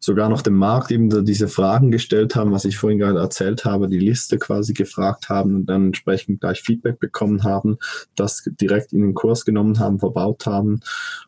sogar 0.00 0.28
noch 0.28 0.42
dem 0.42 0.56
Markt 0.56 0.90
eben 0.90 1.24
diese 1.24 1.48
Fragen 1.48 1.90
gestellt 1.90 2.34
haben, 2.34 2.52
was 2.52 2.64
ich 2.64 2.76
vorhin 2.76 2.98
gerade 2.98 3.18
erzählt 3.18 3.64
habe, 3.64 3.88
die 3.88 3.98
Liste 3.98 4.38
quasi 4.38 4.72
gefragt 4.72 5.28
haben 5.28 5.54
und 5.54 5.66
dann 5.66 5.86
entsprechend 5.86 6.40
gleich 6.40 6.62
Feedback 6.62 6.98
bekommen 6.98 7.44
haben, 7.44 7.78
das 8.14 8.48
direkt 8.60 8.92
in 8.92 9.02
den 9.02 9.14
Kurs 9.14 9.44
genommen 9.44 9.78
haben, 9.78 9.98
verbaut 9.98 10.46
haben. 10.46 10.80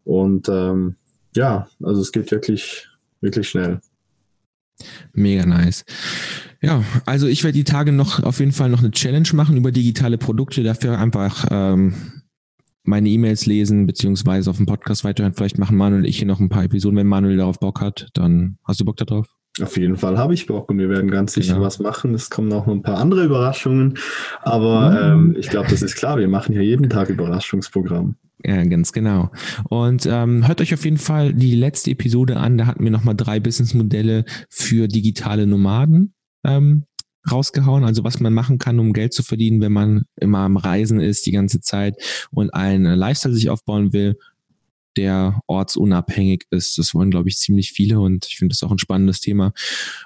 Und 0.04 0.48
ähm, 0.48 0.96
ja, 1.36 1.68
also 1.82 2.00
es 2.00 2.12
geht 2.12 2.30
wirklich, 2.30 2.88
wirklich 3.20 3.48
schnell. 3.48 3.80
Mega 5.12 5.44
nice. 5.44 5.84
Ja, 6.60 6.82
also 7.06 7.26
ich 7.26 7.44
werde 7.44 7.56
die 7.56 7.64
Tage 7.64 7.92
noch 7.92 8.22
auf 8.22 8.40
jeden 8.40 8.52
Fall 8.52 8.68
noch 8.68 8.80
eine 8.80 8.90
Challenge 8.90 9.28
machen 9.32 9.56
über 9.56 9.70
digitale 9.70 10.18
Produkte, 10.18 10.62
dafür 10.62 10.98
einfach 10.98 11.46
ähm, 11.50 12.17
meine 12.88 13.08
E-Mails 13.08 13.46
lesen, 13.46 13.86
beziehungsweise 13.86 14.50
auf 14.50 14.56
dem 14.56 14.66
Podcast 14.66 15.04
weiterhören. 15.04 15.34
Vielleicht 15.34 15.58
machen 15.58 15.76
Manuel 15.76 16.02
und 16.02 16.08
ich 16.08 16.18
hier 16.18 16.26
noch 16.26 16.40
ein 16.40 16.48
paar 16.48 16.64
Episoden. 16.64 16.96
Wenn 16.98 17.06
Manuel 17.06 17.36
darauf 17.36 17.60
Bock 17.60 17.80
hat, 17.80 18.08
dann 18.14 18.58
hast 18.64 18.80
du 18.80 18.84
Bock 18.84 18.96
darauf? 18.96 19.28
Auf 19.60 19.76
jeden 19.76 19.96
Fall 19.96 20.18
habe 20.18 20.34
ich 20.34 20.46
Bock 20.46 20.70
und 20.70 20.78
wir 20.78 20.88
werden 20.88 21.10
ganz 21.10 21.34
sicher 21.34 21.54
genau. 21.54 21.66
was 21.66 21.78
machen. 21.78 22.14
Es 22.14 22.30
kommen 22.30 22.52
auch 22.52 22.66
noch 22.66 22.74
ein 22.74 22.82
paar 22.82 22.98
andere 22.98 23.24
Überraschungen, 23.24 23.98
aber 24.42 24.90
mhm. 25.16 25.30
ähm, 25.30 25.36
ich 25.38 25.48
glaube, 25.48 25.68
das 25.68 25.82
ist 25.82 25.96
klar. 25.96 26.18
Wir 26.18 26.28
machen 26.28 26.54
ja 26.54 26.60
jeden 26.60 26.88
Tag 26.88 27.08
Überraschungsprogramm. 27.08 28.16
Ja, 28.44 28.62
ganz 28.64 28.92
genau. 28.92 29.30
Und 29.68 30.06
ähm, 30.06 30.46
hört 30.46 30.60
euch 30.60 30.72
auf 30.72 30.84
jeden 30.84 30.98
Fall 30.98 31.34
die 31.34 31.56
letzte 31.56 31.90
Episode 31.90 32.36
an. 32.36 32.56
Da 32.56 32.66
hatten 32.66 32.84
wir 32.84 32.92
nochmal 32.92 33.16
drei 33.16 33.40
Businessmodelle 33.40 34.24
für 34.48 34.86
digitale 34.86 35.46
Nomaden 35.46 36.14
ähm, 36.44 36.84
rausgehauen, 37.30 37.84
also 37.84 38.04
was 38.04 38.20
man 38.20 38.34
machen 38.34 38.58
kann, 38.58 38.78
um 38.78 38.92
Geld 38.92 39.12
zu 39.12 39.22
verdienen, 39.22 39.60
wenn 39.60 39.72
man 39.72 40.04
immer 40.20 40.40
am 40.40 40.56
Reisen 40.56 41.00
ist 41.00 41.26
die 41.26 41.32
ganze 41.32 41.60
Zeit 41.60 41.96
und 42.30 42.54
einen 42.54 42.98
Lifestyle 42.98 43.34
sich 43.34 43.50
aufbauen 43.50 43.92
will, 43.92 44.16
der 44.98 45.40
ortsunabhängig 45.46 46.46
ist. 46.50 46.76
Das 46.76 46.92
wollen, 46.92 47.10
glaube 47.10 47.28
ich, 47.28 47.38
ziemlich 47.38 47.72
viele 47.72 48.00
und 48.00 48.26
ich 48.26 48.36
finde 48.36 48.52
das 48.52 48.62
auch 48.64 48.72
ein 48.72 48.78
spannendes 48.78 49.20
Thema. 49.20 49.52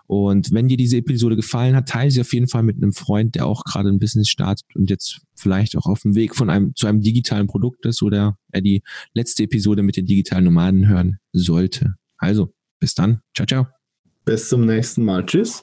Und 0.06 0.52
wenn 0.52 0.68
dir 0.68 0.76
diese 0.76 0.98
Episode 0.98 1.34
gefallen 1.34 1.74
hat, 1.74 1.88
teile 1.88 2.10
sie 2.10 2.20
auf 2.20 2.32
jeden 2.32 2.48
Fall 2.48 2.62
mit 2.62 2.76
einem 2.76 2.92
Freund, 2.92 3.34
der 3.34 3.46
auch 3.46 3.64
gerade 3.64 3.88
ein 3.88 3.98
Business 3.98 4.28
startet 4.28 4.66
und 4.76 4.90
jetzt 4.90 5.22
vielleicht 5.34 5.76
auch 5.76 5.86
auf 5.86 6.02
dem 6.02 6.14
Weg 6.14 6.36
von 6.36 6.50
einem 6.50 6.74
zu 6.76 6.86
einem 6.86 7.00
digitalen 7.00 7.46
Produkt 7.46 7.86
ist 7.86 8.02
oder 8.02 8.36
er 8.50 8.60
die 8.60 8.82
letzte 9.14 9.44
Episode 9.44 9.82
mit 9.82 9.96
den 9.96 10.06
digitalen 10.06 10.44
Nomaden 10.44 10.86
hören 10.86 11.18
sollte. 11.32 11.94
Also, 12.18 12.52
bis 12.78 12.94
dann. 12.94 13.22
Ciao, 13.34 13.46
ciao. 13.46 13.66
Bis 14.24 14.48
zum 14.48 14.66
nächsten 14.66 15.04
Mal. 15.04 15.24
Tschüss. 15.24 15.60